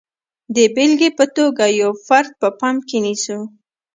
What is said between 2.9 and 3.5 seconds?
نیسو.